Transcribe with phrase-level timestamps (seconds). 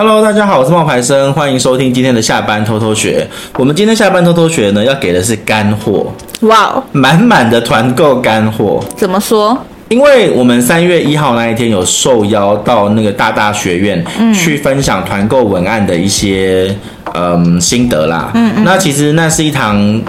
[0.00, 3.26] Hello，大家好，我是冒牌生，欢迎收听今天的下班偷偷学。
[3.56, 6.06] 我们今天下班偷偷学呢，要给的是干货，
[6.42, 8.80] 哇哦，满满的团购干货。
[8.96, 9.58] 怎么说？
[9.88, 16.72] 因为我们三月一号那一天有受邀到那个大大学院去分享团购文案的一些
[17.14, 18.30] 嗯心得啦。
[18.34, 18.64] 嗯嗯。
[18.64, 20.00] 那其实那是一堂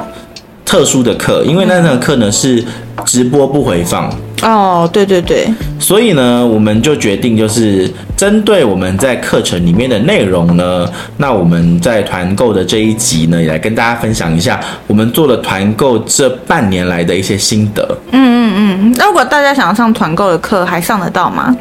[0.63, 2.63] 特殊的课，因为那堂课呢是
[3.07, 4.07] 直播不回放。
[4.43, 5.47] 哦，对对对。
[5.79, 17.97] 所以呢，我们就决定就是针对我们在课程里面的内容呢，那我们在团购的这一集呢，也来跟大家分享一下我们做了团购这半年来的一些心得。
[18.11, 18.19] 嗯
[18.57, 18.95] 嗯嗯。
[18.97, 21.55] 那如果大家想要上团购的课，还上得到吗？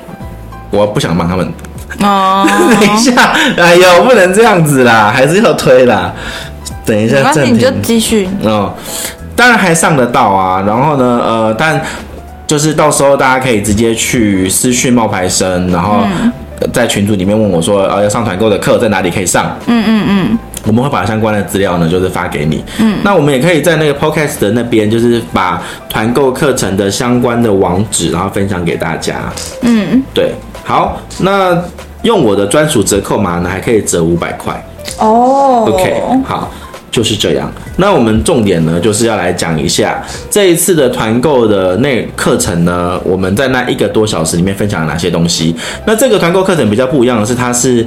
[0.73, 1.49] 我不想帮他们。
[2.01, 2.45] 哦。
[2.81, 6.13] 等一下，哎呦，不能这样子啦，还是要推啦。
[6.85, 8.29] 等一下，没关系，你就继续。
[8.43, 8.75] 哦，
[9.37, 10.65] 当然还上得到啊。
[10.67, 11.81] 然后呢，呃，但。
[12.49, 16.03] 就是到时候大家可以直接去私讯冒牌生，然后
[16.73, 19.57] 在群组里面问我说，呃，要上团购的课在哪里可以上？
[19.67, 22.65] 嗯嗯嗯，我们会把相关的资料呢，就是发给你。
[22.79, 29.33] 嗯，那我们也可以在那个 podcast 的那边，就是把团购课程的相关的网址，然后分享给大家。
[29.63, 30.33] 嗯，对，
[30.65, 31.57] 好，那
[32.03, 34.55] 用我的专属折扣码呢，还可以折五百块。
[34.99, 36.51] 哦，OK，好。
[36.99, 37.49] 就是这样。
[37.77, 45.55] 那我们重点呢，就是要来讲一下这一次的团购的那课程呢，我们在那一个多小时里面分享了哪些东西。
[45.87, 47.87] 那这个团购课程比较不一样的是，它是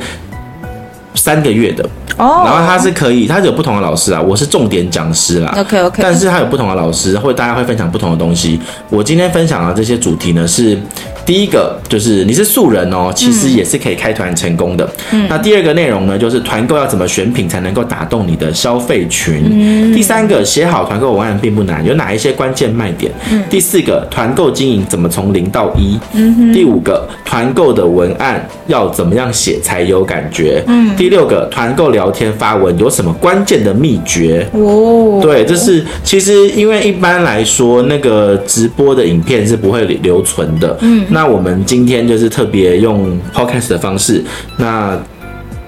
[1.14, 1.84] 三个月的
[2.18, 8.60] 哦，然后他是可以，他是有不同的老师啊，我是重点讲师啦，OK OK，但是他有不同的老师，会大家会分享不同的东西。
[8.90, 10.78] 我今天分享的这些主题呢是。
[11.24, 14.90] 第一个就是你是素人哦，其实也是可以开团成功的。
[15.12, 19.44] 嗯，那第二个内容呢，就是团购要怎么选品才能够打动你的消费群。
[19.52, 23.12] 嗯，第三个写好团购文案并不难，有哪一些关键卖点？
[23.30, 25.98] 嗯，第四个团购经营怎么从零到一？
[26.14, 30.64] 嗯，第五个团购的文案要怎么样写才有感觉？
[30.66, 34.48] 嗯，第六个团购聊天发文有什么关键的秘诀？
[34.54, 40.78] 哦，对，就是其实因为一般来说那个直播的影片是不会留存的。
[40.80, 41.06] 嗯。
[41.10, 44.24] 那我们今天就是特别用 podcast 的方式，
[44.58, 44.98] 那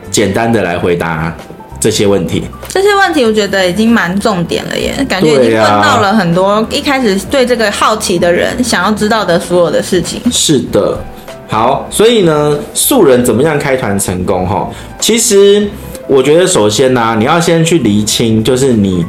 [0.10, 1.36] 简单的来回答
[1.80, 2.44] 这些问题。
[2.70, 10.20] 这些问题我觉得已经蛮重点了耶，感觉已经问到了很多一开始对这个好奇的人想要知道的所有的事情。
[10.32, 10.98] 是的，
[11.48, 14.48] 好，所以呢，素人怎么样开团成功？
[14.48, 14.68] 哈，
[15.00, 15.68] 其实
[16.14, 19.04] 我觉得首先呢、啊，你要先去厘清，就是你。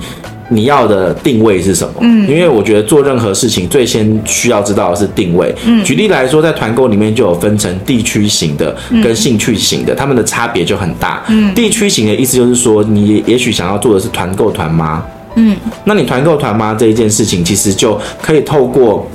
[0.50, 1.94] 你要的定位是什么？
[2.03, 5.53] 嗯，因为我觉得做任何事情最先需要知道的是定位。
[5.64, 11.25] 嗯，举例来说，在团购里面就有分成地区型的跟兴趣型的，他们的差别就很大。
[11.28, 15.03] 嗯，地区型的意思就是说，你也许想要做的是团购团妈。
[15.37, 19.09] 嗯，那你团购团妈这一件事情，其实就可以透过。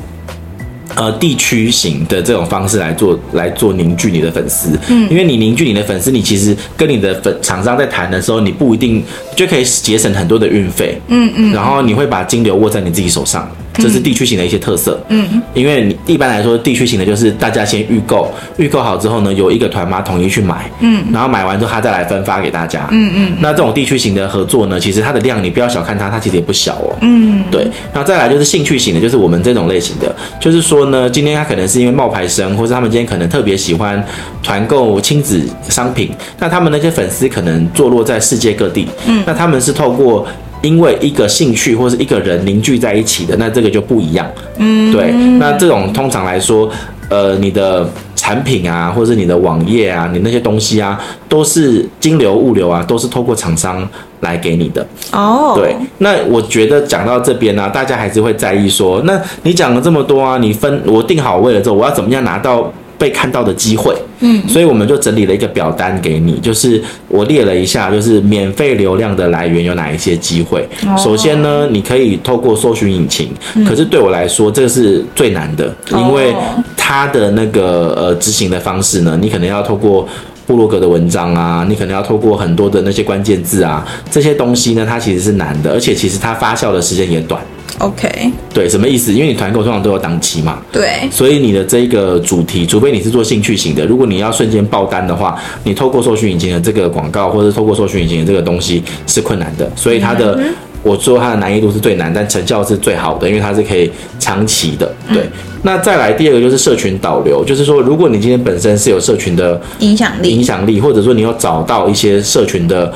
[1.00, 4.78] 呃，地区型的这种方式来做，来做凝聚你的粉丝。
[4.90, 9.02] 嗯，因为你凝聚你的粉丝，你其实跟你的粉厂商在谈的时候，你不一定
[9.34, 11.00] 就可以节省很多的运费。
[11.08, 13.50] 嗯嗯，然后你会把金流握在你自己手上。
[13.80, 27.64] 这是地区型的一些特色，嗯，因为你一般来说地区型的就是大家先预购，预购好之后呢，有一个团妈统一去买，嗯，然后买完之后他再来分发给大家，嗯嗯，那这种地区型的合作呢，其实它的量你不要小看它，它其实也不小哦，嗯，对，
[27.94, 34.04] 然后再来就是兴趣型的，就是我们这种类型的，就是说呢，今天他可能是因为冒牌生，或是他们今天可能特别喜欢
[34.44, 40.28] 团购亲子商品，那他们那些粉丝可能坐落在世界各地，嗯，那他们是透过。
[40.62, 44.30] 因为一个兴趣或是一个人凝聚在一起的，那这个就不一样。
[44.58, 45.12] 嗯，对。
[45.40, 46.70] 那这种通常来说，
[47.10, 53.88] 呃，你的产品啊，或者是你的网页啊，你那些东西啊，都是金流、物流啊，都是透过厂商
[54.20, 54.86] 来给你的。
[55.12, 55.76] 哦，对。
[56.00, 62.72] 那我觉得讲到这边呢、啊，大家还是会在意说，那你讲了这么多啊，你分我定好位了之后，我要怎么样拿到？
[63.00, 70.68] 被看到的机会，嗯，所以我们就整理了一个表单给你，就是我列了一下，就是免费流量的来源有哪一些机会。
[70.86, 76.36] 哦、首先呢，你可以透过搜寻引擎，嗯、可是对我来说，这个是最难的，因为
[76.76, 80.06] 它的那个呃执行的方式呢，你可能要透过
[80.46, 87.42] 部落格的文章啊，你可能要透过很多的那些关键字啊，这些东西呢，它其实是难的，而且其实它发酵的时间也短。
[87.80, 89.14] OK，对，什么意思？
[89.14, 99.72] 因为你团购通常都有档期嘛，对，所以你的这个主题，除非你是做兴趣型的，如果你要瞬间爆单的话，你透过搜寻引擎的这个广告，或者透过搜寻引擎的这个东西是困难的。
[99.78, 100.54] 所以它的，嗯、
[100.84, 103.90] 我说它的难易度是最难，但成效是最好的，因为它是可以
[104.20, 104.94] 长期的。
[105.14, 105.32] 对，嗯、
[105.64, 112.94] 那再来第二个就是社群导流，就是说如果你今天本身是有社群的影响力，影响力，或者说你有找到一些社群的。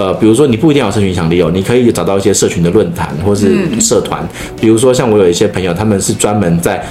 [0.00, 4.26] 呃，比如说你不一定要有社群影响力哦，你可以找到一些社群的论坛或是社团，
[4.58, 6.82] 比如说像我有一些朋友，他们是专门在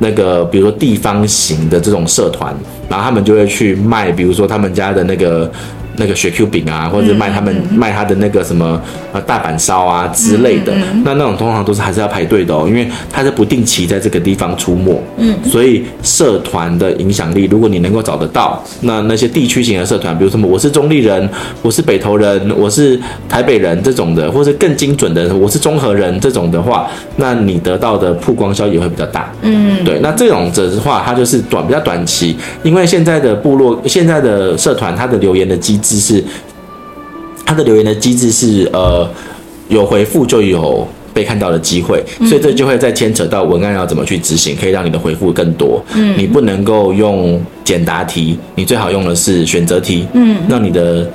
[0.00, 2.52] 那个比如说地方型的这种社团，
[2.88, 5.48] 然后他们就会去卖，比如说他们家的那个。
[5.96, 8.80] 那个雪 Q 饼啊，或者卖他们、嗯、卖他的那个什么
[9.12, 10.72] 呃大阪烧啊之类的，
[11.04, 21.28] 那那种通常都是还是要排队的哦，因为他是不定期在这个地方出没，嗯，所以社团的影响力，如果你能够找得到，那那些地区型的社团，比如什么我是中立人，
[21.62, 22.98] 我是北投人，我是
[23.28, 35.98] 台北人这种的，或者更精准的，我是中和人这种的话，那你得到的曝光效益会比较大，嗯，对，那这种的话，它就是短比较短期，因为现在的部落现在的社团，它的留言的机制。
[35.98, 36.22] 是，
[37.44, 39.08] 他的留言的机制是，呃，
[39.68, 45.84] 有回复就有被看到的机会，所以这就会再牵扯到文案要怎么去执行，可以让你的回复更多。
[45.94, 51.10] 嗯，你不能够用简答题，你最好用的是选择题，嗯，让你的。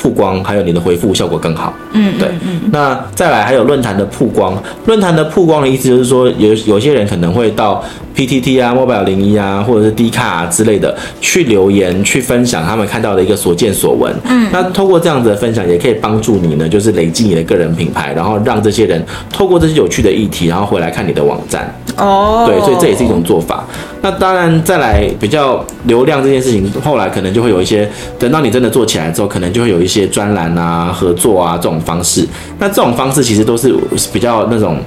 [0.00, 4.56] 曝光还有你的回复效果更好，嗯，对，嗯，那再来还有论坛的曝光，
[4.86, 7.82] 论坛的曝光的意思就是说有有些人可能会到
[8.14, 23.64] PTT 啊、Mobile 01啊，或者是 D 卡啊之类的去留言去分享他们看到的一个所见所闻，嗯，那透过这样子的分享也可以帮助你呢，就是累积你的个人品牌，然后让这些人透过这些有趣的议题，然后回来看你的网站，哦，对，所以这也是一种做法。
[24.00, 30.08] 那当然再来比较流量这件事情，后来可能就会有一些，等到你真的做起来之后，可能就会有一些。
[30.08, 32.26] 专栏啊、合作啊这种方式，
[32.58, 33.72] 那这种方式其实都是
[34.10, 34.78] 比较那种，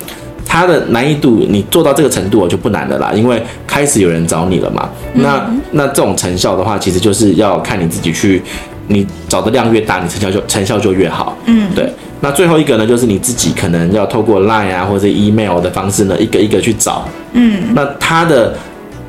[0.45, 4.89] 它的难易度你做到这个程度就不难的啦，因为开始有人找你了嘛。
[5.13, 8.41] 那那这种成效的话，其实就是要看你自己去，
[8.87, 11.37] 你找的量越大，你成效就成效就越好。
[11.45, 11.89] 嗯，对。
[12.21, 17.05] 那最后一个呢，就是你自己可能要透过 Line 啊或者 Email 的方式呢，一个一个去找。
[17.33, 18.55] 嗯，那它的。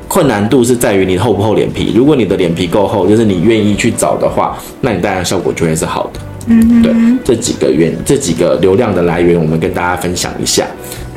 [0.05, 1.91] 困难度是在于你厚不厚脸皮。
[1.95, 6.19] 如果你的脸皮够厚，就是你愿意去找的话，那你当然效果就会是好的。
[6.45, 6.93] 嗯，对，
[7.23, 10.67] 这几个原这几个流量的来源，我们跟大家分享一下。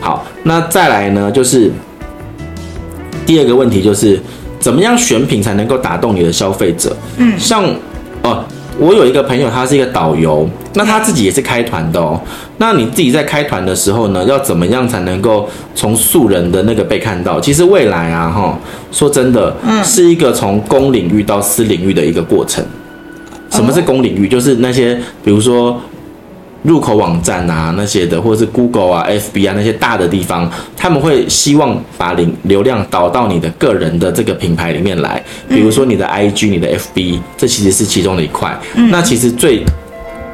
[0.01, 1.71] 好，那再来呢，就是
[3.27, 4.19] 第二个问题，就是
[4.59, 6.97] 怎么样选品才能够打动你的消费者？
[7.19, 7.75] 嗯，像哦。
[8.79, 12.21] 我有一个朋友，他是一个导游，那他自己也是开团的哦。
[12.59, 17.41] 那你自己在开团的时候呢，要怎么样才能够从素人的那个被看到？
[17.41, 18.59] 其实未来啊，哈，
[18.93, 22.65] 说真的，嗯，是一个从公领域到私领域的一个过程。
[23.51, 24.29] 什么是公领域？
[24.29, 24.95] 就是那些，
[25.25, 25.81] 比如说。
[26.67, 38.59] 入口网站啊，那些的，或者是 Google 啊、FB 啊那些大的地方，他们会希望把流流量导到你的个人的这个品牌里面来，比如说你的 IG、你的 FB，这其实是其中的一块。
[38.91, 39.65] 那其实最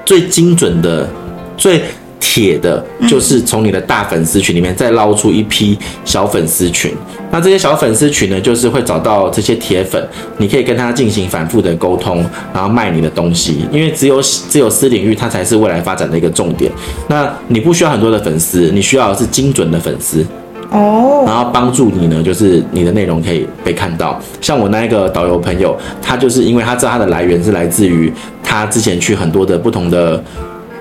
[0.04, 1.08] 最精准的
[1.56, 1.82] 最。
[2.24, 6.94] 铁的，就是从你的大粉丝群里面再捞出一批小粉丝群。
[7.32, 10.00] 那这些小粉丝群呢，就是会找到这些铁粉，
[10.38, 12.24] 你可以跟他进行反复的沟通，
[12.54, 13.66] 然后卖你的东西。
[13.72, 16.70] 因为只有只有私领域，它才是未来发展的一个重点。
[17.08, 20.24] 那你不需要很多的粉丝，你需要的是精准的粉丝
[20.70, 24.20] 哦，然后帮助你呢，就是你的内容可以被看到。
[24.40, 28.12] 像我那一个导游朋友，他就是因为他知道他的来源是来自于
[28.44, 30.22] 他之前去很多的不同的。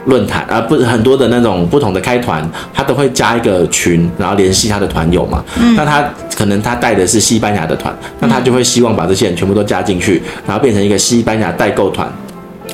[0.05, 5.43] 论坛啊，不是很多的那种不同的开团，他都会加一个群，然后联系他的团友嘛。
[5.59, 5.75] 嗯。
[5.75, 6.03] 那他
[6.35, 12.11] 可能他带的是西班牙的团，那他就会希望把这些人全部都加进去，然后变成一个西班牙代购团。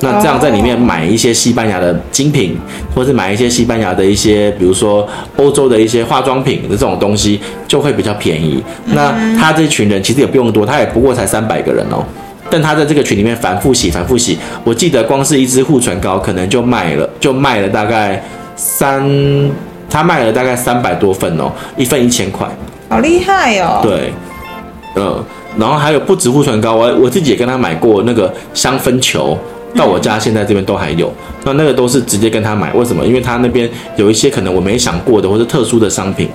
[0.00, 2.56] 那这样在里面买一些西班牙的精品，
[2.94, 5.04] 或是买一些西班牙的一些，比如说
[5.36, 8.62] 欧洲的一些化妆品的这种东西，就会比较便宜。
[8.86, 12.04] 那他这群人其实也不用多，他也不过才三百个人哦。
[12.50, 18.22] 但他在这个群里面反复洗，反复洗，我记得光是一支护唇膏可能就卖了，就卖了大概
[18.56, 19.02] 三，
[19.88, 22.46] 他卖了大概三百多份哦，一份一千块，
[22.88, 23.80] 好厉害哦。
[23.82, 24.12] 对，
[24.96, 25.22] 嗯，
[25.58, 29.36] 然后还有不止护唇膏，我我自己也跟他买过那个香氛球，
[29.74, 31.12] 到我家现在这边都还有，
[31.44, 33.06] 那那个都是直接跟他买，为什么？
[33.06, 36.28] 因为他那边有一些可能我没想过的或者特殊的商品，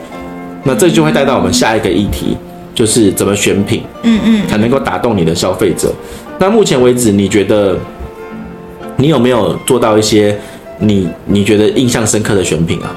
[0.63, 2.38] 那这就会带到我们下一个议题。
[2.73, 5.93] 就是怎么选品，嗯嗯，才能够打动你的消费者。
[6.39, 7.77] 那目前为止，你觉得
[8.97, 10.37] 你有没有做到一些
[10.79, 12.95] 你你觉得印象深刻的选品啊？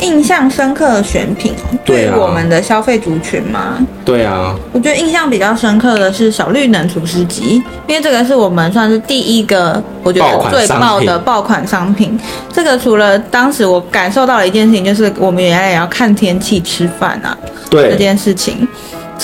[0.00, 1.52] 印象深刻的选品，
[1.84, 3.78] 对我们的消费族群吗？
[4.04, 12.18] 对啊，我觉得印象比较深刻的是小绿能除湿机，因为这个是我们算是第一个我觉得最爆的爆款商品。
[12.52, 17.36] 这个除了当时我感受到了一件事情，就是我们原来也要看天气吃饭啊，
[17.70, 18.66] 对这件事情。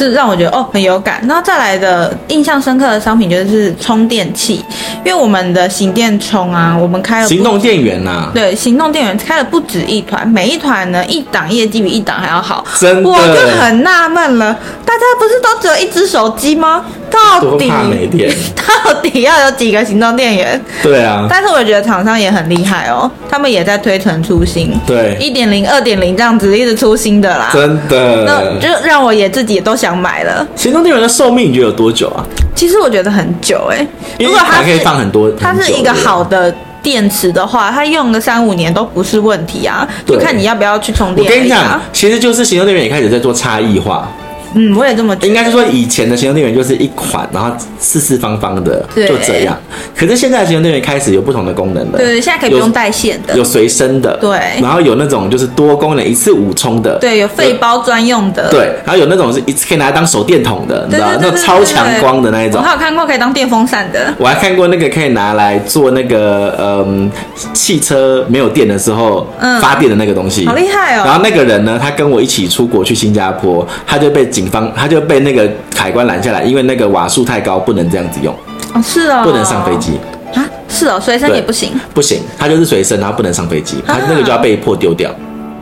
[0.07, 4.65] 是让我觉得哦很有感，然后再来的印象深刻的商品就是充电器，
[5.05, 16.85] 因为我们的行电充啊，我们开了行动电源呐、啊，对，行动电源开了不止一团，每一团呢一档业绩比一档还要好，真的，我就很纳闷了，大家不是都只有一只手机吗？
[17.11, 18.31] 到底怕没电？
[19.03, 20.63] 底要有几个行动电源？
[20.83, 21.27] 对啊。
[21.29, 24.79] 但是我觉得厂商也很厉害哦，他们也在推陈出新。
[24.87, 27.49] 对，一点零、二点零这样子一直出新的啦。
[27.53, 28.25] 真的。
[28.25, 30.47] 那就让我也自己也都想买了。
[30.57, 32.25] 行动电源的寿命你觉得有多久啊？
[32.55, 36.53] 其实我觉得很久哎、欸，如果它可以放很多，它是一个好的
[36.83, 39.87] 电池的话，它用个三五年都不是问题啊。
[40.05, 41.25] 就看你要不要去充电。
[41.25, 44.09] 我跟你讲，其实就是行动电源也开始在做差异化。
[44.55, 45.29] 嗯，我也这么觉得。
[45.29, 49.57] 应该是说以前的行动电源就是一款，然后四四方方的，就这样。
[49.95, 51.99] 可是现在的行动电源开始有不同的功能了。
[51.99, 54.17] 对，现在可以不用带线的，有随身的。
[54.19, 54.39] 对。
[54.61, 56.99] 然后有那种就是多功能一次五充的。
[56.99, 58.49] 对，有废包专用的。
[58.51, 62.61] 对，然后有那种是一次可以拿来当手电筒的，你知道那种超强光的那一种。
[62.61, 64.13] 我还有看过可以当电风扇的。
[64.19, 67.11] 我还看过那个可以拿来做那个嗯
[67.53, 69.27] 汽车没有电的时候
[69.61, 70.47] 发电的那个东西。
[70.47, 71.03] 好厉害哦！
[71.05, 75.19] 然后那个人呢，他跟我一起出国去新加坡，他就被警方，他就被。
[75.19, 78.33] 那个海关拦下来，因为那个瓦数太高，不能这样子用。
[78.73, 79.99] 哦，是哦，不能上飞机
[80.33, 80.47] 啊？
[80.69, 81.73] 是哦，随身也不行。
[81.93, 85.11] 不行，他就是随身，然后不能上飞机，他那个就要被迫丢掉。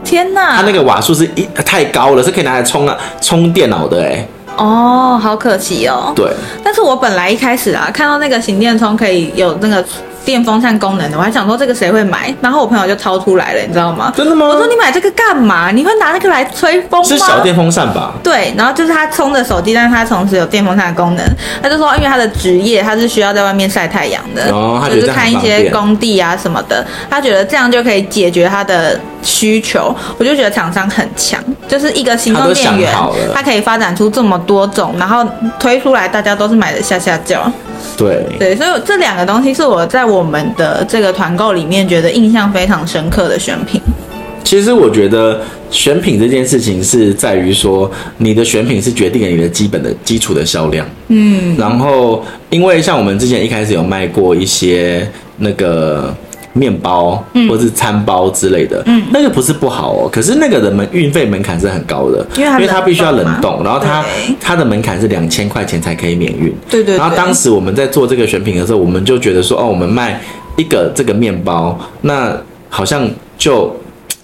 [0.05, 0.57] 天哪！
[0.57, 4.29] 他那个瓦数是一太高了，是可以拿来充啊充电脑的哎。
[4.59, 6.13] 哦，好可惜哦。
[6.15, 6.31] 对。
[6.63, 9.83] 但是我本来一开始啊，看到那个行电充可以有那个。
[10.27, 14.13] 电风扇功能的，我还想说这个谁会买，然后我朋友就掏出来了，你知道吗？
[14.17, 14.45] 真的吗？
[14.47, 15.71] 我说你买这个干嘛？
[15.71, 17.09] 你会拿那个来吹风吗？
[17.09, 18.13] 是小电风扇吧？
[18.25, 21.25] 对，然后就是他充着手机，但是他同时有电风扇的功能。
[21.63, 29.95] 他就说，因为他的职业他是需要在外面晒太阳的，哦，就是看一些工地啊什么的，他觉得这样就可以解决他的需求。
[30.17, 32.91] 我就觉得厂商很强，就是一个行动电源，
[33.35, 35.29] 它可以发展出这么多种，然后
[35.59, 37.51] 推出来大家都是买的下下叫。
[37.97, 43.81] 对对，所以这两个东西是我在我们的这个团购里面觉得印象非常深刻的选品。
[44.45, 45.41] 其实我觉得
[45.71, 50.87] 选品这件事情是在于说，你的选品是决定了你的基本的基础的销量。
[51.09, 56.15] 嗯，然后因为像我们之前一开始有卖过一些那个。
[56.57, 64.05] 面包，或是餐包之类的，嗯，那个不是不好哦，可是那个的门运费门槛是很高的，因为因为它必须要冷冻，然后它
[64.41, 66.97] 它的门槛是两千块钱才可以免运，对对。
[66.97, 70.21] 然后当时我们在做这个选品的时候，我们就觉得说，哦，我们卖
[70.57, 72.35] 一个这个面包，那
[72.69, 73.75] 好像就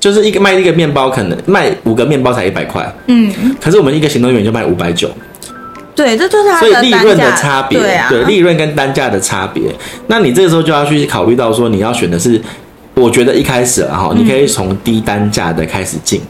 [0.00, 5.08] 就是一个卖一个面包，可能卖五个面包才一百块，嗯，可是我们一个行动员就卖五百九。
[5.94, 9.62] 对，这就是它的所以利润的差别，对啊，对，利润跟单价的差别。
[10.06, 12.40] 那你这个时候就要去考虑到说，你要选的是，
[12.94, 16.20] 我觉得一开始哈，你可以从低单价的开始进。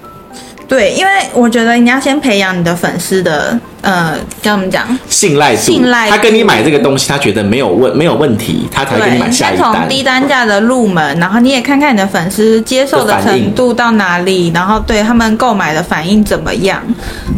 [0.67, 3.59] 对，因为我觉得你要先培养你的粉丝的。
[3.83, 9.73] 呃，跟我们讲信赖度，信赖他跟你买这个东西，他觉得没有问没有问题，他才会跟你买下一单。
[9.75, 16.81] 从低单价的入门，然后你也看看你的粉丝接受的程度到哪里，然后对他们购买的反应怎么样，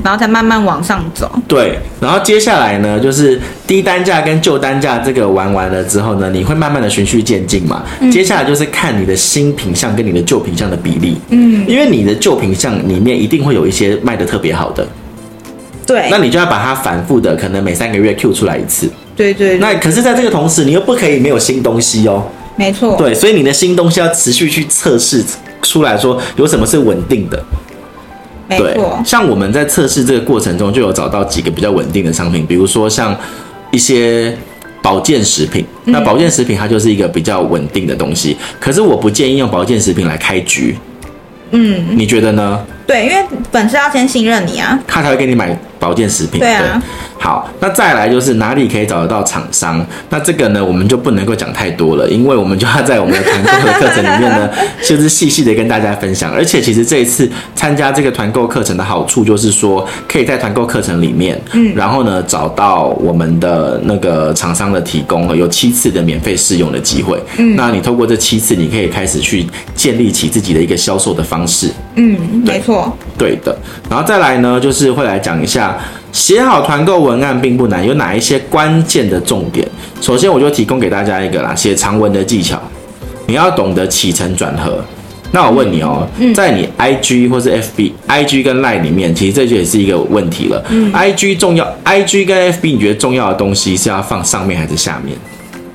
[0.04, 1.30] 然后才慢慢往上走。
[1.48, 7.82] 对，然后接下来呢，就是低单价跟旧单价这个玩完了之后呢，你会慢慢的循序渐进嘛。
[8.00, 11.16] 嗯、接下来就是看你的新品相跟你的旧品相的比例。
[11.30, 14.86] 嗯，因为你的旧品相里面一定会有一些卖的特别好的。
[15.86, 18.90] 对，那你就要把它反复的，可能每三个月 Q 出来一次。
[19.14, 19.58] 对，对对。
[19.58, 22.24] 那可是，在这个同时，你又不可以没有新东西哦。
[22.56, 22.96] 没错。
[22.96, 25.22] 对，所以你的新东西要持续去测试
[25.62, 27.44] 出来说有什么是稳定的。
[28.48, 28.98] 没错。
[29.04, 33.16] 像我们在测试这个过程中，就有找到几个比较稳定的商品，比如说像
[33.70, 34.36] 一些
[34.82, 35.64] 保健食品。
[35.84, 40.76] 嗯、那保健食品它就是一个比较稳定的东西，可是我不建议用保健食品来开局。
[41.50, 42.64] 嗯，你觉得呢？
[42.86, 46.40] 对，因为粉丝要先信任你啊，他才会给你买保健食品。
[46.40, 46.82] 对啊。
[47.24, 49.84] 对好，那再来就是哪里可以找得到厂商？
[50.10, 54.50] 那这个呢，我们就不能够讲太多了，因为我们就要在我们的团购的课程里面呢，
[54.84, 56.30] 就是细细的跟大家分享。
[56.30, 67.18] 而且其实这一次参加这个团购课程的好处就是说，可以在团购课程里面，嗯，然后呢找到我们的那个厂商的提供，有七次的免费试用的机会。
[67.38, 71.70] 嗯，那你透过这七次，你可以开始去建立起自己的一个销售的方式。
[71.94, 73.56] 嗯，没错，对的。
[73.88, 75.78] 然后再来呢，就是会来讲一下。
[76.14, 79.66] 写好团购文案并不难，有哪一些关键的重点？
[80.00, 82.56] 首先，我就提供给大家一个啦，写长文的技巧。
[83.26, 84.78] 你要懂得起承转合。
[85.32, 90.64] 那我问你哦，在你 IG 或是 FB，IG 跟 Line 里面，其实这就也是一个问题了。
[90.92, 95.18] IG 重要，IG 跟 FB，你觉得重要的东西是要放上面还是下面？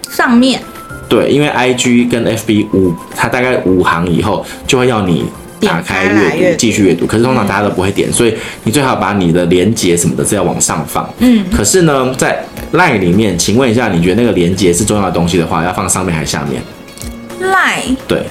[0.10, 0.62] 上面。
[1.10, 5.26] 对，因为 IG 跟 FB 五，它大概五行以后就会要你。
[5.62, 7.06] 打开阅读，继续阅读。
[7.06, 11.08] 可是通常大家都不会点，所以你最好把你的连接什么的是要往上放。
[11.20, 11.46] 嗯。
[11.56, 16.62] 可是呢，在 Line 里面，请问一下，你觉得那个连接是重要的东西的话，要放上面还是下面
[17.42, 17.96] ？Line。
[18.08, 18.24] 对。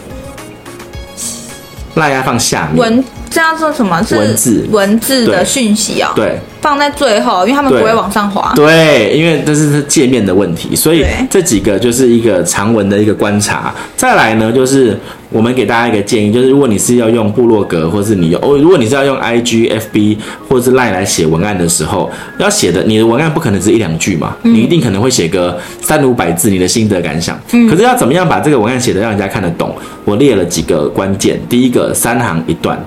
[1.97, 2.79] Line 要放下面。
[2.79, 4.03] 文这样做什么？
[4.03, 6.13] 是文字文字的讯息哦。
[6.15, 8.53] 对，放在最后，因为他们不会往上滑。
[8.55, 13.75] 对，因为这是界面的问题，所以这几个就是一个长文的一个观察。
[13.97, 14.99] 再来呢，就是
[15.31, 20.17] 我们给大家一个建议，就是如果你是要用部落格，或是你用哦，如果你是要用 IG、FB
[20.49, 27.39] 或者是 Line 来写文案的时候，要写的你的文案不可能只一两句嘛，嗯、你一定可能会写个三五百字，你的心得感想。
[27.53, 27.69] 嗯。
[27.69, 29.75] 可是要怎么样把这个文案写得让人家看得懂？
[30.05, 32.83] 我列了几个关键，第一个三行一段。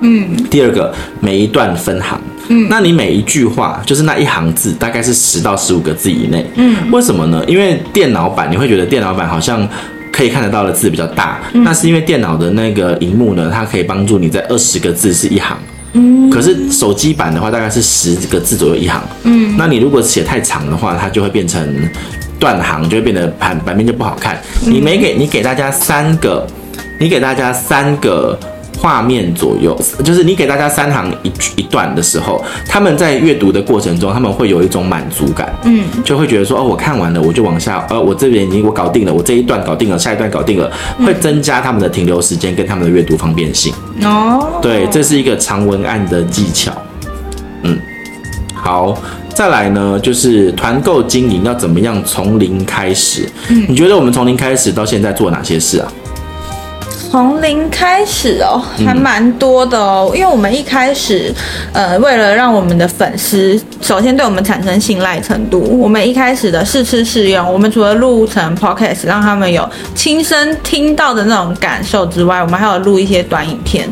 [0.00, 7.42] 嗯，第二个每一段分行，嗯，那你每一句话就是那一行字，大概是十到十五个字以内，嗯，为什么呢？
[7.48, 9.66] 因为电脑版你会觉得电脑版好像
[10.16, 15.58] 可以看得到的字比较大，嗯，那是因为电脑的那个荧幕呢，它可以帮助你在二十个字是一行，
[15.92, 21.68] 嗯，可是手机版的话大概是十个字左右一行，嗯，那你如果写太长的话，它就会变成
[22.40, 24.40] 断行，就会变得版版面就不好看。
[24.62, 26.46] 你没给你给大家三个，
[26.98, 28.38] 你给大家三个。
[28.78, 40.70] 画面左右，就是你给大家三行一一段的时候，他们在阅读的过程中，他们会有一种满足感，嗯，就会觉得说，哦，我看完了，我就往下，呃，我这边已经我搞定了，我这一段搞定了，下一段搞定了，
[41.04, 43.72] 会增加他们的停留时间跟他们的阅读方便性。
[44.02, 46.70] 哦，对，这是一个长文案的技巧。
[47.62, 47.78] 嗯，
[48.54, 48.96] 好，
[49.34, 53.28] 再来呢，就是团购经营要怎么样从零开始？
[53.48, 55.90] 嗯，你觉得我们从零开始到现在做哪些事啊？
[57.10, 60.10] 从零开始哦，还蛮多的哦。
[60.14, 61.32] 因为我们一开始，
[61.72, 73.88] 呃，为了让我们的粉丝首先对我们产生信赖程度，我们一开始的试吃试用，我们除了录成 podcast 让他们有亲身听到的那种感受之外，我们还有录一些短影片，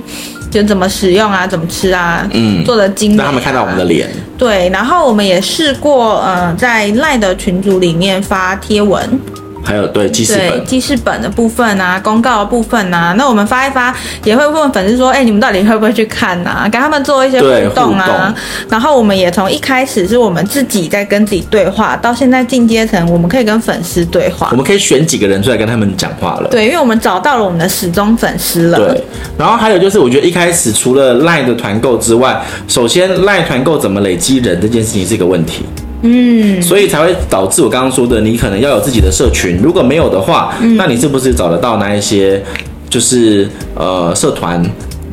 [0.51, 4.09] 就怎么使用啊，怎么吃啊，嗯，做的精美啊，让他们看到我们的脸。
[4.37, 9.19] 对，然后我们也试过，呃，在赖的群组里面发贴文。
[9.65, 13.95] 还有对记事本，记事本的部分啊，公告的部分啊，那我们发一发，
[14.25, 16.69] 也会问粉丝说，哎、欸，你们到底会不会去看啊？
[16.71, 18.07] 跟他们做一些互动啊。
[18.07, 18.35] 动
[18.69, 24.49] 然后我们也从一开始是我们自己在跟自己对话，到现在进阶成我们可以跟粉丝对话。
[24.51, 26.49] 我们可以选几个人出来跟他们讲话了。
[26.51, 28.79] 对，因为我们找到了我们的始终粉丝了。
[28.79, 29.05] 对。
[29.39, 35.65] 然后还有就是，我觉得一开始除了赖的团购之外，首先赖团购怎么累积人这件事情是一个问题。
[36.07, 42.43] 嗯，所以才会导致我刚刚说的，你可能要有自己的社群，如果没有的话，嗯、那你是不是找得到那一些，
[42.91, 44.63] 就是呃社团，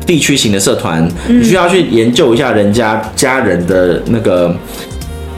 [0.06, 4.54] 地区型的社团，嗯、你需要去研究一下人家家人的那个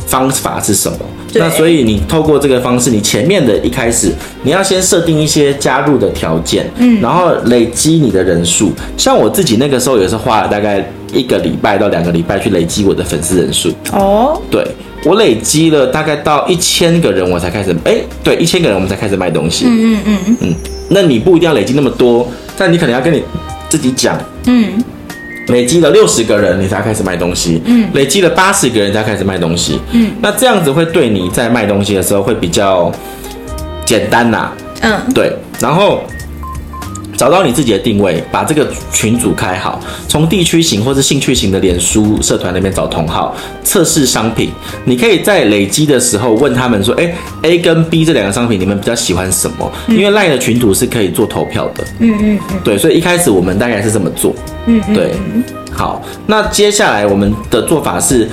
[0.08, 0.98] 方法是什么？
[1.34, 8.72] 对那所以你透过这个方式，你前面的一开始，你要先设定一些加入的条件，嗯，然后累积你的人数。
[8.96, 13.70] 像我自己那个时候也是花了大概一个礼拜到两个礼拜去累积我的粉丝人数。
[13.92, 14.66] 哦，对。
[15.06, 19.66] 我累积了大概到一千个人，我才开始哎，对，一千个人我们才开始卖东西。
[19.68, 20.54] 嗯嗯嗯嗯，
[20.88, 23.22] 那你不一定要累积那么多，但你可能要跟你
[23.68, 24.82] 自己讲，嗯，
[25.48, 27.60] 累积了六十个人，你才开始卖东西。
[27.64, 29.80] 嗯，累积了八十个人才开始卖东西。
[29.92, 32.90] 嗯，那这样子会对你在卖东西的时候会比较
[33.84, 34.52] 简单呐。
[34.80, 36.02] 嗯，对，然后。
[37.16, 44.50] 找到你自己的定位，把这个群组开好，从地区型或是兴趣型的脸书社团那边找同好，测试商品。
[44.84, 51.84] 你可以在累积的时候问他们说：“哎，A 跟 B 这两个商品，你们比较喜欢什么？”因为 LINE 的群组是可以做投票的。
[52.00, 52.60] 嗯嗯嗯。
[52.64, 54.34] 对，所以一开始我们大概是这么做。
[54.66, 54.94] 嗯嗯。
[54.94, 55.12] 对，
[55.72, 58.28] 好，那接下来我们的做法是。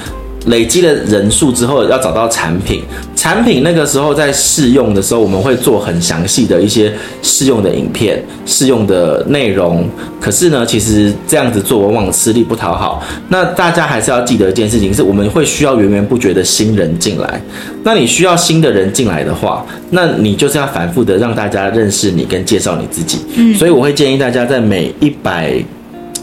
[0.47, 2.83] 累积了人数之后，要找到产品。
[3.15, 9.87] 产品那个时候在试用的时候，我们会做很详细的一些试用的影片、试用的内容。
[10.19, 13.03] 可是呢，其实这样子做往往吃力不讨好。
[13.29, 17.39] 那大家还是要记得一件事情，是我们会需要源源不绝的新人进来。
[17.83, 23.19] 那你需要新的人进来的话，那你就是要反复的让大家认识你跟介绍你自己。
[23.35, 25.53] 嗯，所以我会建议大家在每一百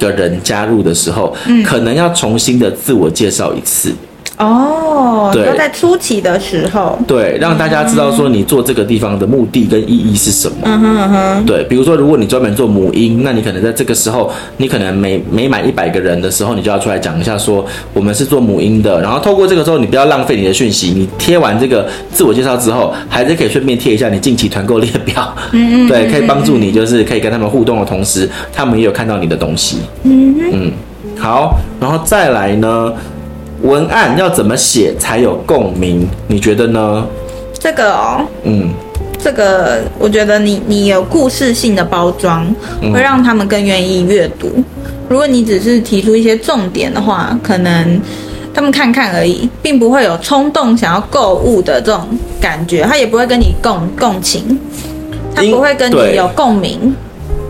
[0.00, 3.92] 个人加入的时候，嗯，可能要重新的自我介绍一次。
[4.36, 10.56] 哦，对，在初期的时候，对，让大家知道说你做这个地方的目的跟意义是什么。
[10.62, 19.00] 嗯哼嗯哼，对，比如说如果你专门做母婴，那你可能在这个时候，你可能每每满一百个人的时候，你就要出来讲一下说我们是做母婴的。
[19.02, 25.34] 然后透过这个时候，你不要浪费你的讯息，你贴完这个自我介绍之后，还是可以顺便贴一下你近期团购列表。
[25.52, 29.78] 嗯嗯， 对，可以帮助你，就是可以跟他们互动的同时，他们也有看到你的东西。
[30.04, 30.72] 嗯嗯，
[31.18, 32.92] 好，然后再来呢？
[33.62, 36.06] 文案要怎么写才有共鸣？
[36.26, 37.06] 你觉得呢？
[37.58, 38.70] 这个哦，嗯，
[39.18, 42.46] 这个我觉得你你有故事性的包装，
[42.92, 44.48] 会让他们更愿意阅读。
[44.56, 44.64] 嗯、
[45.08, 48.00] 如果你只是提出一些重点的话，可能
[48.54, 52.06] 他们看看而已，并不会有冲动想要购物的这种
[52.40, 54.58] 感觉，他也不会跟你共共情，
[55.34, 56.94] 他不会跟你有共鸣。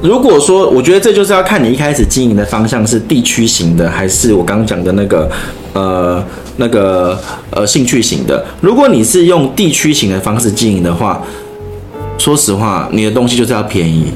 [0.01, 5.29] 如果说，我觉得这就是要看你一开始经营的方向是地区型的，还是我刚刚讲的那个，
[5.73, 6.25] 呃，
[6.57, 7.19] 那个
[7.51, 8.45] 呃兴趣型的。
[8.61, 11.21] 如果你是用地区型的方式经营的话，
[12.17, 14.13] 说实话，你的东西就是要便宜。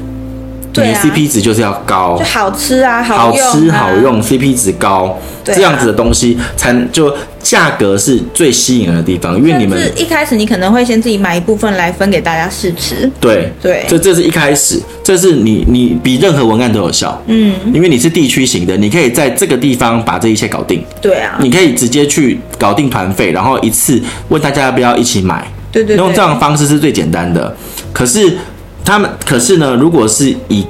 [0.73, 9.37] 对啊，你 CP 值就是要高，就好吃啊，好用啊，好吃好用，CP 值高，啊，这样子的东西才就价格是最吸引人的地方。
[9.37, 13.09] 因为你们一开始你可能会先自己买一部分来分给大家试吃。
[13.19, 17.21] 对对，这这是一开始，这是你你比任何文案都有效。
[17.27, 20.83] 嗯，因为你是地区型的，你可以在这个地方把这一切搞定。
[20.99, 25.47] 对啊，你可以直接去搞定团费，然后一次问大家要不要一起买。
[25.71, 27.55] 对对，对，用这样的方式是最简单的。
[27.91, 28.35] 可是。
[28.83, 30.65] 他们可是呢，如果是以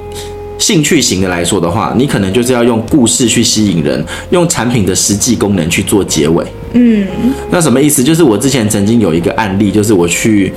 [0.56, 6.44] 兴趣型的来说的话，你可能就是要用故事去吸引人，用产品的实际功能去做结尾。
[6.72, 7.06] 嗯，
[7.50, 8.02] 那什么意思？
[8.02, 10.52] 就是我之前曾经有一个案例，就是我去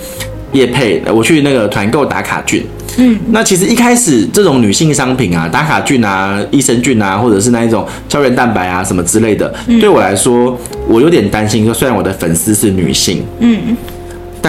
[0.54, 2.64] 夜配，我去那个团购打卡菌。
[2.98, 11.66] 嗯，那其实一开始这种女性商品啊，打卡菌啊、益生菌啊，或者是那一种胶原蛋白啊什么之类的，对我来说，我有点担心。
[11.66, 13.76] 说虽然我的粉丝是女性，嗯。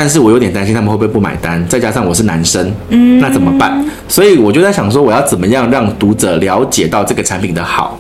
[0.00, 3.84] 但是我有点担心他们会不会不买单，再加上我是男生，嗯，那怎么办？
[4.06, 7.98] 所以我就在想说，我要怎么样让读者了解到这个产品的好，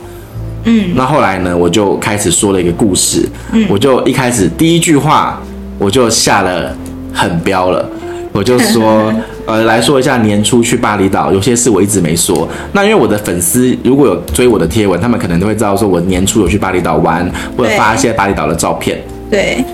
[0.62, 5.42] 嗯，那后来呢，我就开始说了一个故事，嗯，我就一开始第一句话
[5.76, 6.72] 我就下了
[7.12, 7.84] 狠标了，
[8.30, 9.12] 我就说，
[9.44, 12.48] 呃，来说一下年初去巴厘岛，有些事我一直没说。
[12.70, 18.96] 那因为我的粉丝如果有追我的贴文，他们可能都会知道说我年初有去巴厘岛玩，或者发一些巴厘岛的照片，
[19.28, 19.64] 对。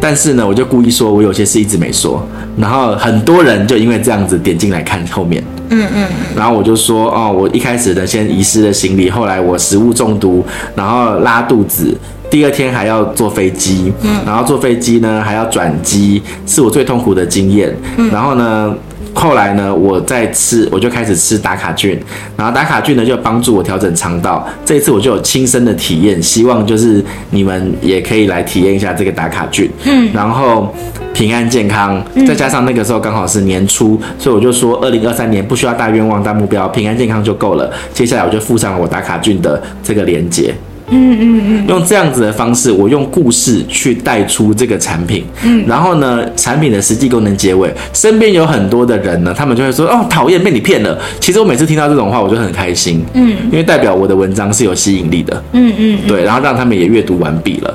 [0.00, 11.96] 但是呢，我就故意说，我有些事一直没说，然后很多人就因为这样子点进来看后面，嗯嗯，然后我就说，哦，我一开始的先遗失了行李，后来我食物中毒，然后拉肚子，
[12.30, 18.74] 第二天还要坐飞机，嗯，然后坐飞机呢还要转机，是我最痛苦的经验，嗯，然后呢。
[19.12, 21.98] 后来呢，我在吃，我就开始吃打卡菌，
[22.36, 24.46] 然后打卡菌呢就帮助我调整肠道。
[24.64, 29.70] 这一次我就有亲身的体验，希望就是你们也可以来体验一下这个打卡菌。
[29.84, 30.74] 嗯，然后
[31.12, 37.70] 平安健康，再加上那个时候刚好是年初，所以我就说二零二三年不需要大愿望、大目标，平安健康就够了。
[37.92, 40.54] 接下来我就附上了我打卡菌的这个连结。
[40.92, 50.98] 嗯嗯嗯，用这样子的方式，我用故事去带出这个产品，嗯，然后呢，产品的实际功能结尾，身边有很多的人呢，他们就会说，哦，讨厌被你骗了。
[51.20, 57.72] 其实我每次听到这种话，我就很开心，嗯，因为代表我的文章是有吸引力的，嗯嗯，对，然后让他们也阅读完毕了，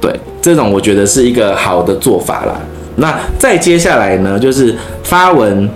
[0.00, 2.54] 对，这种我觉得是一个好的做法啦。
[2.96, 5.68] 那再接下来呢，就是发文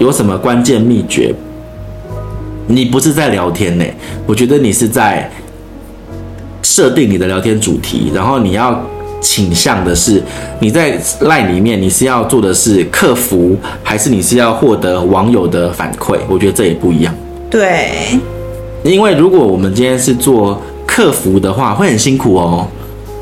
[0.00, 1.32] 有什么关键秘诀？
[2.66, 3.84] 你不是在聊天呢，
[4.26, 5.30] 我觉得你是在。
[6.66, 8.84] 设定你的聊天主题，然后你要
[9.20, 10.20] 倾向的是
[10.58, 16.18] 你在 LINE 里面，你是要做的是客服，还是你是要获得网友的反馈？
[16.28, 17.14] 我觉得这也不一样。
[17.48, 18.18] 对，
[18.82, 22.66] 因为如果我们今天是做客服的话，会很辛苦哦。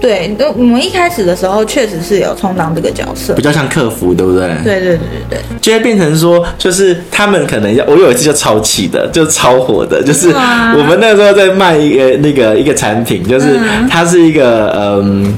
[0.04, 4.48] 对，都我们一开始的时候确实是有充当这个角色，比较像客服，对不对？
[4.62, 4.98] 对对对对
[5.30, 15.34] 对，就会变成说，就是他们可能要，我有一次就超气的，就超火的，就是我们那时候在卖一个那个一个产品，就是它是一个嗯，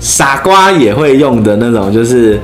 [0.00, 2.40] 傻瓜也会用的那种，就是。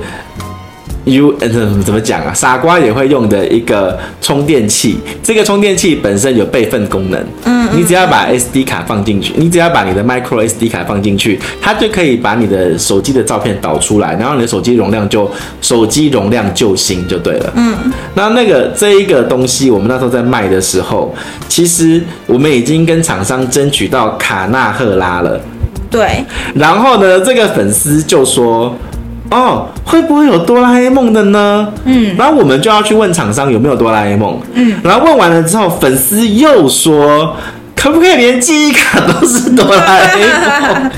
[1.09, 2.33] U 呃怎么讲啊？
[2.33, 7.19] 傻瓜也会用的一个充电器，这个充电器本身有备份功能。
[7.45, 15.29] 嗯，你只要把 SD 卡放进去，你只要把你的 micro SD 卡放进去，它就可以把你的手机的照片导出来，然后你的手机容量就
[15.61, 17.53] 手机容量救星就对了。
[17.55, 17.75] 嗯，
[18.13, 21.13] 那那个这一个东西，我们那时候在卖的时候，
[21.47, 25.39] 其实我们已经跟厂商争取到卡纳赫拉了。
[25.89, 28.75] 对，然后呢，这个粉丝就说。
[29.31, 31.71] 哦，会不会有哆啦 A 梦的呢？
[31.85, 34.39] 嗯，然后我们就要去问厂商有没有哆啦 A 梦。
[34.53, 37.35] 嗯，然后问完了之后，粉丝又说，
[37.75, 40.19] 可不可以连记忆卡都是哆啦 A
[40.73, 40.91] 梦？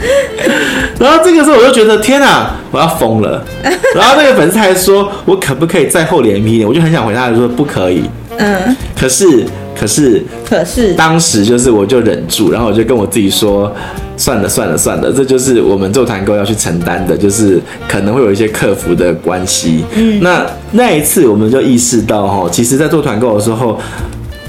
[0.99, 3.43] 然后这个时候我就觉得天哪，我要疯了。
[3.95, 6.67] 然后那个粉丝还说，我可不可以再厚脸皮一点？
[6.67, 8.03] 我就很想回答他说不可以。
[8.37, 9.45] 嗯，可是。
[9.81, 13.73] 可是，可是当时就是我就忍住，然后我就跟我自己说，
[14.15, 19.83] 算了算了算了，这就是我们做团购要去承担的，就是可能会有一些客服的关系。
[19.95, 23.79] 嗯，那那一次我们就意识到哈，其实，在做团购的时候，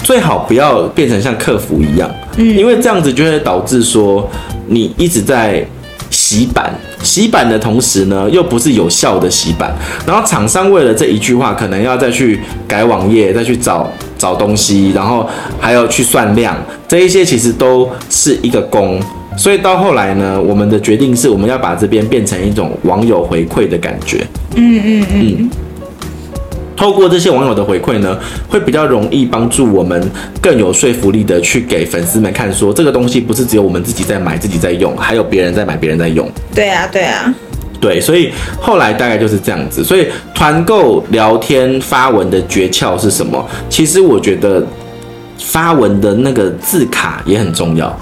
[0.02, 4.28] 最好不要变成像客服一样，嗯，因为这样子就会导致说
[4.66, 5.66] 你一直在。
[6.10, 6.70] 洗版，
[7.02, 9.74] 洗版的同时呢，又不是有效的洗版。
[10.06, 15.28] 然后厂商为了这一句话，可能要再去改网页，再去找找东西，然后
[15.60, 19.00] 还要去算量，这一些其实都是一个工。
[19.36, 24.26] 所以到后来呢，我们的决定是，我们要把这边变成一种网友回馈的感觉。
[24.56, 25.50] 嗯嗯嗯。
[26.76, 36.28] 透过这些网友的回馈呢，会比较容易帮助我们更有说服力的去给粉丝们看，说这个东西不是只有我们自己在买、自己在用，还有别人在买、别人在用。
[36.54, 37.34] 对啊，对啊，
[37.80, 39.84] 对，所以后来大概就是这样子。
[39.84, 43.44] 所以团购聊天发文的诀窍是什么？
[43.68, 44.66] 其实我觉得
[45.38, 47.96] 发文的那个字卡也很重要。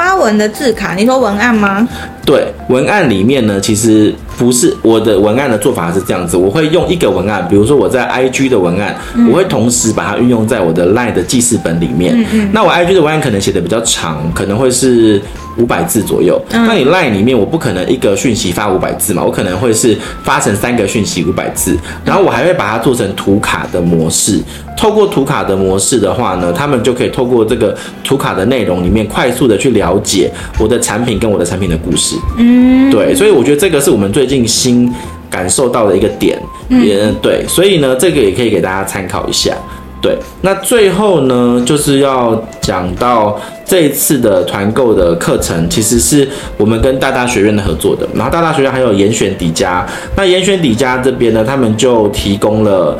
[0.00, 1.86] 发文的字卡，你说文案吗？
[2.24, 12.14] 对，文案里面呢，其实不是我的文案的做法是这样子，我会用一个文案，比如说我在 IG 的文案，嗯、我会同时把它运用在我的 LINE 的记事本里面。
[12.16, 15.20] 嗯嗯，那我 IG 的文案可能写的比较长，可能会是。
[15.58, 24.40] 五百字左右，那你 LINE 里面我不可能一个讯息发五百字嘛，我可能会是发成三个讯息五百字，然后我还会把它做成图卡的模式。
[24.80, 32.16] 透过图卡的模式的话呢，他们就可以透过这个图卡的内容里面快速的去了解我的产品跟我的产品的故事。
[32.38, 34.90] 嗯，对，所以我觉得这个是我们最近新
[35.28, 36.40] 感受到的一个点，
[36.70, 39.54] 也对，所以呢，这个也可以给大家参考一下。
[40.00, 48.08] 对，那最后呢，就是要讲到这一次的团购的课程，其实是我们跟大大学院的合作的。
[48.14, 52.98] 然后大大学院还有严选底家，那严选底家这边呢，他们就提供了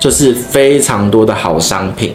[0.00, 2.12] 就是非常多的好商品，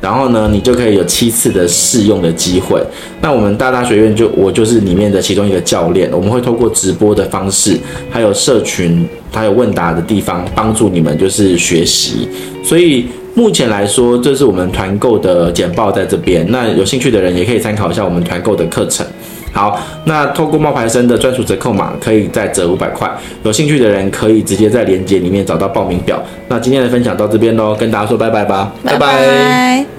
[0.00, 2.78] 然后呢，你就可以有七次的试用的机会。
[3.22, 7.78] 那我们大大学院就我就是里面的其中一个教练，我们会透过直播的方式，
[8.10, 12.28] 还有社群，还有问答的地方，帮助你们就是学习，
[12.62, 13.06] 所以。
[13.34, 16.44] 目前来说，这是我们团购的简报在这边。
[16.50, 19.06] 那有兴趣的人也可以参考一下我们团购的课程。
[19.52, 23.10] 好，那透过冒牌生的专属折扣码，可以再折五百块。
[23.42, 26.22] 有兴趣的人可以直接在链接里面找到报名表。
[26.48, 28.98] 那今天的分享到这边喽，跟大家说拜拜吧，拜拜。
[28.98, 29.97] 拜拜。